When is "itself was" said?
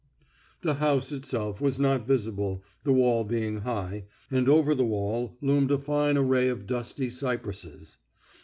1.11-1.79